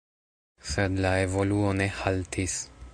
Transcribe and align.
Sed 0.69 0.97
la 1.05 1.11
evoluo 1.27 1.77
ne 1.83 1.91
haltis. 2.01 2.59